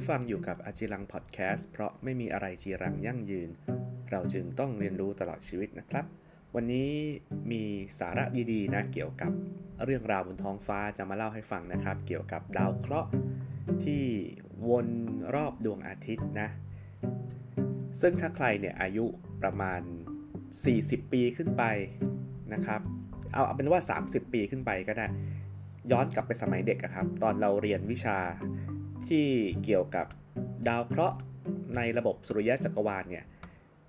[0.02, 3.50] ู้ฟังอยู่กับอาจิรังพอดแคสต์เพราะไม่มีอะไรจีรังยั่งยืน
[4.10, 6.04] เราจึงต้องเรียนรู้ตลอดชีวิตนะครับ
[6.54, 6.90] วันนี้
[7.50, 7.62] มี
[7.98, 9.32] สาระดีๆนะเกี่ยวกับ
[9.84, 13.10] เรื่องราวบนท้องฟ้าจะมาเล่าให้ฟังนะครับ เกี่ยวกับดาวเคราะห์
[13.84, 14.04] ที่
[14.68, 14.88] วน
[15.34, 16.48] รอบดวงอาทิตย์นะ
[18.00, 19.04] ซึ่งถ้าใครเนี่ยอายุ
[19.42, 19.80] ประมาณ
[20.46, 21.62] 40 ปีขึ้นไป
[22.52, 22.80] นะครับ
[23.32, 25.06] เอาเอาเป็นว่า 30 ปีขึ้นไปก็ได้
[25.90, 28.18] ย้อนกลับไปสมัยเด็กครับ ตอนเราเรียนวิชา
[29.08, 29.26] ที่
[29.64, 30.06] เกี่ยวกับ
[30.68, 31.16] ดาวเคราะห์
[31.76, 33.24] ในระบบสุริยะจักรวาลเนี่ย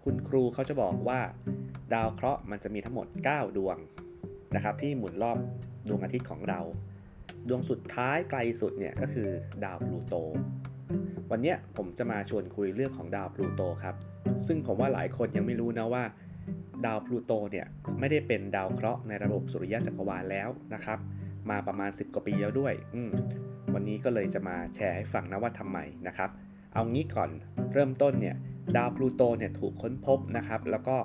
[0.03, 1.19] คุณครูเขาจะบอกว่า
[1.93, 3.77] ดาวเคราะห์มันจะมีทั้งหมด 9 ดวง
[4.55, 5.37] นะครับที่หมุนรอบ
[5.87, 6.59] ดวงอาทิตย์ของเรา
[7.47, 9.29] ดวงสุดท้ายไกลสุดเนี่ยก็คือ
[9.65, 10.15] ดาวพลูโต
[11.31, 13.95] วันนี้ผมจะมาชวนคุยเรื่องของดาวพลูโตครับ
[14.47, 16.03] ซึ่งผมว่าหลายคนยังไม่รู้นะว่า
[16.85, 17.65] ดาวพลูโตเนี่ย
[17.99, 20.99] ไม่ได้เป็นดาวเคราะห์ในระบบสุริยะจักรวาลแล้วนะครับ
[21.49, 23.01] มาประมาณ 10 กว่าปีแล้วด้วย อื
[23.73, 26.29] วันนี้ก็เลยจะมาแชร์ให้ฟังนะว่าทำไมนะครับ
[26.73, 27.29] เอางี้ก่อน
[27.73, 28.35] เริ่มต้นเนี่ย
[28.75, 30.97] ดาวพลูโตเนี่ยถูกค้นพบนะครับ แล้วก็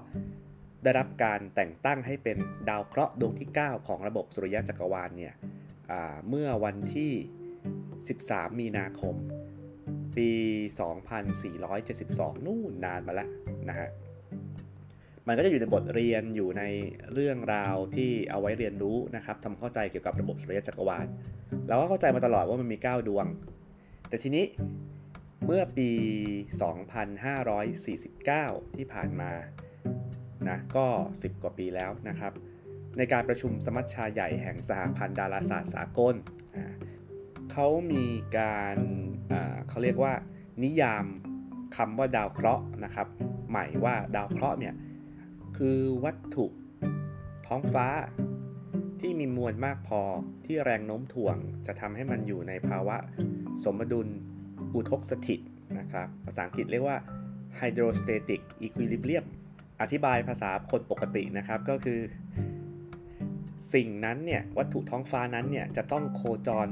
[0.83, 2.37] ได้รับการแต่งตั้งให้เป็น
[2.69, 5.35] ดาวเคราะห์ดวงที่ 9 ของระบบสุริยะจักรวาลเนี่ย
[6.29, 7.13] เมื่อวันที่
[7.87, 9.15] 13 มีนาคม
[10.17, 10.31] ปี
[11.59, 13.29] 2472 นู่นนานมาแล้ว
[13.69, 13.89] นะฮะ
[15.27, 16.63] มันก็จะอยู่ในบทเรียนอยู่ใน
[17.13, 21.07] เรื่องราวที่เอาไว้เรียนรู้นะครับทำเข้าใจเกี่ยวกับระบบสุริยะจักรวาล
[21.69, 23.27] เราก็เข้าใจมาตลอดว่ามันมี 9 ดวง
[24.09, 24.45] แต่ทีนี้
[25.47, 25.91] เมื่อปี
[27.53, 29.33] 2549 ที่ผ่านมา
[30.49, 32.33] นะก็ 10 กว่าปีแล้วนะครับ
[32.99, 36.15] ในการประชุมสมัชชาใหญ่แห่งสหพันธ์ดาราศาสตร์สากล
[37.53, 38.05] เขามี
[38.39, 38.77] การ
[39.69, 40.13] เขาเรียกว่า
[40.65, 41.05] นิยาม
[41.77, 43.07] คำว่าดาวเคราะห์นะครับ
[43.51, 44.75] ใหม่ว่าดาวเคราะห์เนี่ย
[45.57, 46.47] คือวัตถุ
[47.47, 47.87] ท้องฟ้า
[49.07, 50.01] ที่มีมวลมากพอ
[50.47, 52.97] ที่แรงโน้มถ่วง จะทำให้มันอยู่ในภาวะ
[53.65, 54.09] สมดุล
[54.75, 55.41] อุทกสถิต
[55.79, 56.99] นะครับ ภาษาอังกฤษเรียกว่า
[57.61, 59.25] hydrostatic equilibrium
[59.81, 62.01] อธิบายภาษาคนปกตินะครับก็คือ
[63.75, 66.67] สิ่งนั้นเนี่ยวัตถุท้องฟ้านั้นเนี่ยจะต้องโคจร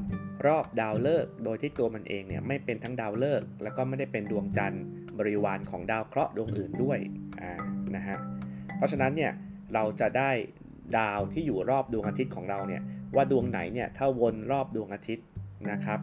[0.47, 4.85] รอบดาวฤกษ์โดยที่ตัวมันเองเนี่ยไม่เป็นทั้งดาวฤกษ์แล้วก็ไม่ได้เป็นดวงจันทร์
[5.19, 6.99] บริวารของดาวเคราะห์ดวงอื่นด้วย
[7.41, 7.53] อ่า
[7.97, 8.19] นะฮะ
[8.77, 9.33] เพราะฉะนั้นเนี่ย
[9.75, 10.31] เราจะได้
[10.99, 12.83] ดาวที่อยู่รอบดวงอาทิตย์ของเราเนี่ย
[13.15, 15.27] ว่าดวงไหนเนี่ยถ้าวนรอบดวงอาทิตย์
[15.71, 16.01] นะครับ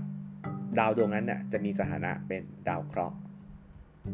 [0.80, 3.16] ดาวดวงนั้นน่ยจะมีสถานะเป็นดาวเคราะห์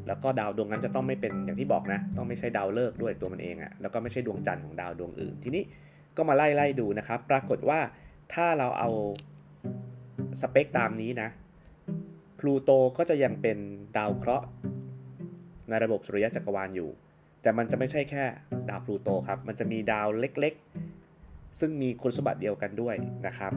[0.08, 5.64] แล้วก็ดาวดวงนั้นจะต้องไม่เป็นอย่างที่บอกนะ ต้องไม่ใช่ดาวฤกษ์ด้วยตัวมันเองอะ่ะแล้วก็ไม่ใช่ดวงจันทร์ของดาวดวงอื่น ทีนี้
[6.18, 7.80] ก็มาไล่ไล่ดูนะครับ ปรากฏว่า
[8.34, 8.90] ถ้าเราเอา
[10.42, 11.30] สเปคตามนี้นะ
[12.40, 13.58] พลูโตก็จะยังเป็น
[13.98, 14.46] ดาวเคราะห์
[15.70, 16.90] ในระบบสุริยะจักรวาลอยู่
[17.46, 18.24] แต่มันจะไม่ใช่แค่
[18.70, 22.96] ดาวพลูโตครับ มันจะมีดาวเล็กๆ ซึ่งมีคุณสมบัติเดียวกันด้วย
[23.28, 23.54] นะครับ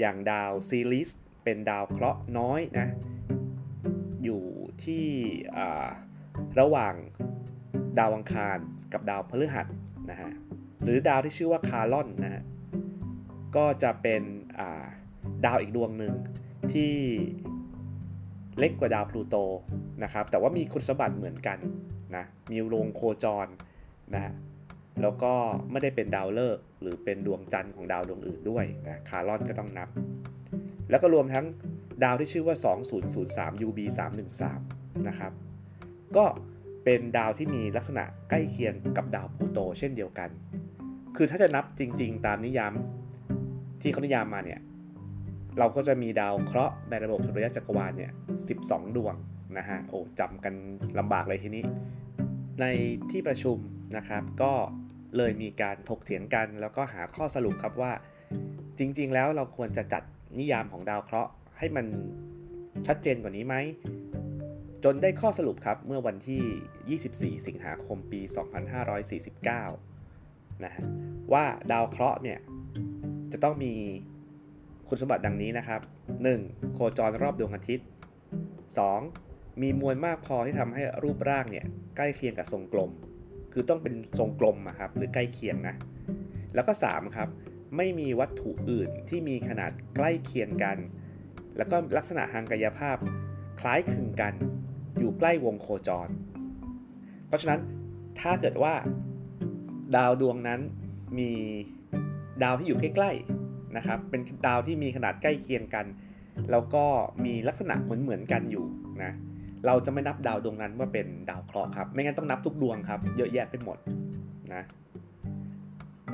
[0.00, 1.10] อย่างดาวซีรีส
[1.44, 2.88] เป็นดาวเคราะห์น้อยนะ
[4.24, 4.42] อยู่
[4.84, 5.06] ที่
[6.60, 6.94] ระหว่าง
[7.98, 8.58] ดาวอังคาร
[8.92, 9.66] กับดาวพฤหัส
[10.10, 10.30] นะฮะ
[10.82, 12.42] หรือดาวที่ชื่อว่าคาร์ลอนนะฮะ
[13.56, 14.22] ก็จะเป็น
[15.46, 16.14] ดาวอีกดวงหนึ่ง
[16.72, 16.94] ที่
[18.58, 19.36] เล็กกว่าดาวพลูโต
[20.02, 21.58] นะครับ แต่ว่ามีคุณสมบัติเหมือนกัน
[22.16, 23.46] นะมีวงโคจร
[24.14, 24.32] นะ
[25.02, 25.32] แล้วก็
[25.70, 29.88] ไม่ได้เป็นดาวฤกษ์หรือเป็นดวงจันทร์ของดาวดวงอื่นด้วยนะคาร์ลอนก็ต้องนับ
[30.90, 31.46] แล้วก็รวมทั้ง
[32.04, 32.56] ดาวที่ชื่อว่า
[33.12, 33.78] 2003 UB
[34.42, 35.32] 313นะครับ
[36.16, 36.24] ก็
[36.84, 40.30] เป็นดาวที่มีลักษณะใกล้เคียงกับดาวพลูโตเช่นเดียวกัน
[41.16, 42.72] คือถ้าจะนับจริง ๆ ตามนิยาม
[43.82, 44.60] ที่เขานิยามมาเนี่ย
[45.58, 48.12] เราก็จะมีดาวเคราะห์ในระบบสุริยะจักรวาลเนี่ย
[48.54, 49.14] 12 ดวง
[49.58, 50.54] นะฮะ โอ้จำกัน
[50.98, 51.64] ลำบากเลยทีนี้
[52.60, 52.64] ใน
[53.10, 53.56] ที่ประชุม
[53.96, 54.52] นะครับ ก็
[55.16, 57.92] เลยมีการถกเถียงกัน แล้วก็หาข้อสรุปครับว่า
[58.78, 60.02] จริง ๆ แล้วเราควรจะจัด
[60.38, 61.86] นิยามของดาวเคราะห์ให้มัน
[62.86, 63.54] ชัดเจนกว่านี้ไหม
[64.84, 68.20] จนได้ข้อสรุปครับเมื่อวันที่ 24 สิงหาคมปี
[69.82, 70.84] 2549 นะฮะ
[71.32, 72.38] ว่าดาวเคราะห์เนี่ย
[73.32, 73.74] จะต้องมี
[74.88, 75.80] คุณสมบัติดังนี้นะครับ
[76.26, 76.74] 1.
[76.74, 77.86] โคจรรอบดวงอาทิตย์
[78.74, 79.62] 2.
[79.62, 82.90] มีมวลมากพอที่ทำให้รูปร่างเนี่ยใกล้เคียงกับทรงกลม
[83.52, 85.74] คือต้องเป็นทรงกลมครับหรือใกล้เคียงนะ
[86.54, 87.16] แล้วก็ 3.
[87.16, 87.28] ครับ
[87.76, 90.76] ไม่มีวัตถุอื่นที่มีขนาดใกล้เคียงกัน
[91.56, 92.96] แล้วก็ลักษณะทางกายภาพ
[93.60, 94.34] คล้ายคลึงกัน
[94.98, 96.08] อยู่ใกล้วงโคจร
[97.26, 97.60] เพราะฉะนั้น
[98.20, 98.74] ถ้าเกิดว่า
[99.96, 100.60] ดาวดวงนั้น
[101.18, 101.30] มี
[102.42, 103.37] ดาวที่อยู่ใกล้ๆ
[103.76, 105.86] นะครับเป็นดาวที่มีขนาดใกล้เคียงกัน
[106.50, 106.84] แล้วก็
[107.24, 108.66] มีลักษณะเหมือนๆกันอยู่
[109.02, 109.12] นะ
[109.66, 113.78] เราจะไม่นับดาวดวงนั้นว่าเป็นดาวเคราะห์ครับ ไม่งั้นต้องนับทุกดวงครับเยอะแยะไปหมด
[114.54, 114.62] นะ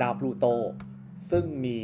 [0.01, 0.45] ดาวพลูโต
[1.31, 1.79] ซึ่งมี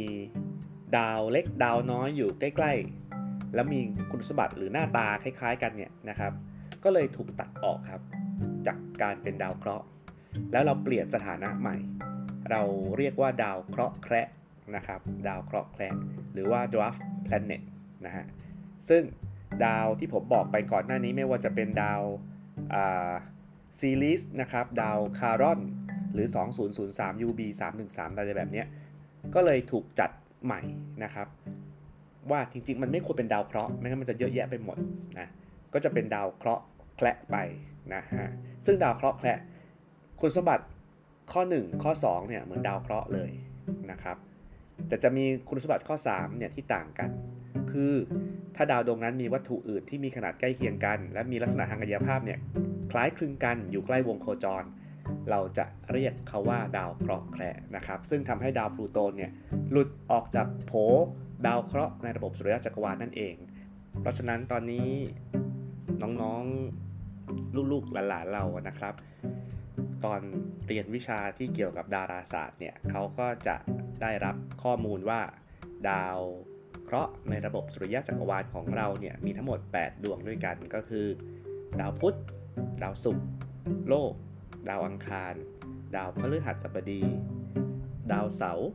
[0.98, 2.72] ดาวเล็กดาวน้อยอยู่ใกล้
[3.14, 3.80] ๆ แล้วมี
[4.10, 6.32] คุณสมบัติหรือหน้าตาคล้าย ๆ กันเนี่ยนะครับ
[6.84, 8.02] ก็เลยถูกตัดออกครับ
[8.66, 9.86] จากการเป็นดาวเคราะห์
[10.52, 11.76] แล้วเราเปลี่ยนสถานะใหม่
[12.50, 12.62] เรา
[12.98, 14.26] เรียกว่าดาวเคราะห์แคระ
[14.76, 15.94] นะครับ ดาวเคราะห์แคระ
[16.32, 17.62] หรือว่า dwarf planet
[18.06, 18.24] นะฮะ
[18.88, 19.02] ซึ่ง
[19.64, 22.02] ดาวที่ผมบอกไปก่อนหน้านี้ไม่ว่าจะเป็นดาว
[23.80, 25.60] ซีรีส์นะครับ ดาวคารอน
[26.12, 26.26] หรือ
[26.76, 27.40] 2003 UB
[27.80, 28.64] 313อะไรแบบนี้
[29.34, 30.10] ก็เลยถูกจัด
[30.44, 30.60] ใหม่
[31.04, 31.26] นะครับ
[32.30, 34.76] ว่าจริงๆ มันไม่ควรเป็นดาวเคราะห์ไม่งั้นมันจะเยอะแยะไปหมด
[35.18, 35.28] นะ
[35.72, 36.64] ก็จะเป็นดาวเคราะห์
[36.96, 37.36] แคละไป
[37.94, 38.28] นะฮะ
[38.66, 39.38] ซึ่งดาวเคราะห์แคละ
[40.20, 40.64] คุณสมบัติ
[41.32, 43.30] ข้อ 1 ข้อ 2 เนี่ยเหมือนดาวเคราะห์เลย
[43.90, 44.16] นะครับ
[44.88, 47.10] แต่จะมีคุณสมบัติข้อ3เนี่ยที่ต่างกัน
[47.70, 47.94] คือ
[48.56, 52.38] ถ้าดาวดวงนั้นมีวัตถุอื่นที่มีขนาดใกล้เคียงกัน และมีลักษณะทางกายภาพเนี่ย
[52.90, 54.64] คล้ายคลึงกันอยู่ใกล้วงโคจร
[55.30, 59.30] เราจะเรียกเขาว่าดาวเคราะห์แคระนะครับ ซึ่งทำให้ดาวพลูโตเนี่ย
[59.70, 60.72] หลุดออกจากโผ
[61.46, 63.34] ดาวเคราะห์ในระบบสุริยะจักรวาลนั่นเอง
[64.00, 64.88] เพราะฉะนั้นตอนนี้
[66.02, 68.94] น้องๆลูกๆหลานๆเรานะครับ
[70.04, 70.20] ตอน
[70.66, 73.56] เรียนวิชาที่เกี่ยวกับดาราศาสตร์เนี่ยเขาก็จะ
[74.02, 75.20] ได้รับข้อมูลว่า
[75.90, 76.18] ดาว
[76.84, 81.06] เคราะห์ในระบบสุริยะจักรวาลของเราเนี่ยมีทั้งหมด 8 ดวงด้วยกันก็คือ
[81.80, 82.16] ดาวพุธ
[82.82, 83.26] ดาวศุกร์
[83.88, 84.12] โลก
[84.68, 85.34] ดาวอังคาร
[85.96, 87.02] ดาวพฤหัสบดี
[88.12, 88.70] ดาวเสาร์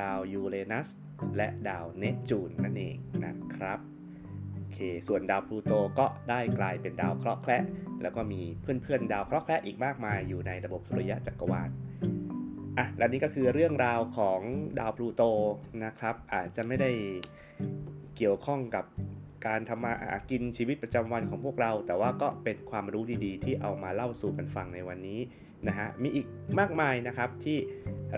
[0.00, 0.88] ดาวยูเรนัส
[1.36, 3.78] และดาวเนปจูนนั่นเองนะครับ
[5.06, 7.64] ส่วนดาวพลูโตก็ได้กลายเป็นดาวเคราะห์แคระ
[8.02, 11.70] แล้วก็มีเพื่อนๆ ดาวเคราะห์แคระอีกมากมายอยู่ในระบบสุริยะจักรวาล
[12.78, 14.40] อะและนี่ก็คือเรื่องราวของ
[14.78, 15.22] ดาวพลูโต
[15.84, 16.90] นะครับ อาจจะไม่ได้
[18.16, 18.84] เกี่ยวข้องกับ
[19.46, 25.20] การทำมาหากินชีวิตประจำวันของพวกเรา แต่ว่าก็เป็นความรู้ดีๆ ที่เอามาเล่าสู่กันฟังในวันนี้
[25.68, 26.26] นะฮะมีอีก
[26.58, 27.58] มากมายนะครับที่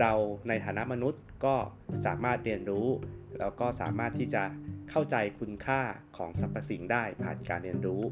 [0.00, 0.12] เรา
[0.49, 1.55] ในฐานะมนุษย์ก็
[2.06, 2.87] สามารถเรียนรู้
[3.40, 4.43] แล้วก็สามารถที่จะ
[4.90, 5.81] เข้าใจคุณค่า
[6.17, 8.02] ของสรรพสิ่งได้ผ่านการเรียนรู้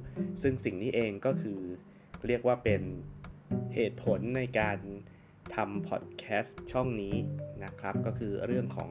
[0.43, 1.61] ซึ่งสิ่งนี้เองก็คือ
[2.27, 2.83] เรียกว่าเป็น
[3.75, 4.79] เหตุผลในการ
[5.55, 7.15] ทำพอดแคสต์ช่องนี้
[7.65, 8.91] นะครับ ก็คือเรื่องของ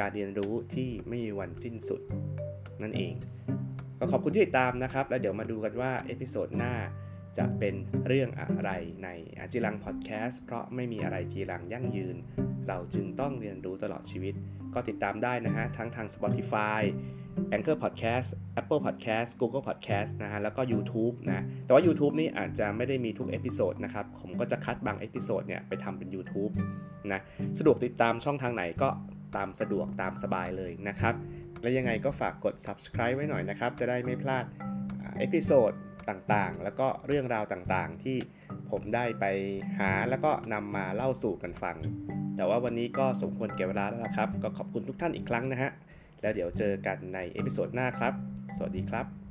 [0.00, 2.00] การเรียนรู้ที่ไม่มีวันสิ้นสุด
[2.82, 3.14] นั่นเอง
[3.98, 6.74] ก็ขอบคุณที่ติดตามนะครับ แล้วเดี๋ยวมาดูกันว่า episode หน้า
[7.38, 7.74] จะเป็น
[8.06, 8.70] เรื่องอะไร
[9.04, 12.16] ในอาจิรังพอดแคสต์เพราะไม่มีอะไรจีรังยั่งยืน
[12.68, 14.34] เราจึงต้องเรียนรู้ตลอดชีวิต
[14.74, 16.80] ก็ติดตามได้นะฮะ ทั้งทาง Spotify
[17.54, 18.28] Anchor Podcast
[18.60, 25.42] Apple Podcast Google Podcast นะฮะ แล้วก็ YouTube นะ แต่ว่า YouTube นี่อาจจะไม่ได้มีทุก episode นะครับ ผมก็จะคัดบาง episode
[25.48, 26.52] เนี่ยไปทำเป็น YouTube
[27.12, 27.20] นะ
[27.58, 28.88] สะดวกติดตามช่องทางไหนก็
[29.36, 31.14] ตามสะดวกตามสบายเลยนะครับ
[31.62, 34.44] และยังไงก็ฝากกด subscribe ไว้หน่อยนะครับ จะได้ไม่พลาด
[35.18, 35.72] episode
[36.08, 38.16] ต่างๆ แล้วก็เรื่องราวต่างๆ ที่
[38.70, 39.24] ผมได้ไป
[39.78, 41.76] หาแล้วก็นำมาเล่าสู่กันฟัง
[42.36, 45.70] แต่ว่าวันนี้ก็สมควรแก่เวลาแล้วครับ ก็ขอบคุณทุกท่านอีกครั้งนะฮะ
[46.20, 48.12] แล้วเดี๋ยวเจอกันใน episode หน้าครับ
[48.56, 49.23] สวัสดีครับ